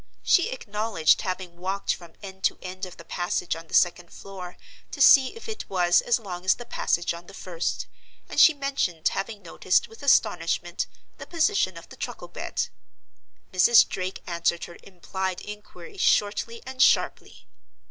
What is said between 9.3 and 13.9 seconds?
noticed with astonishment the position of the truckle bed. Mrs.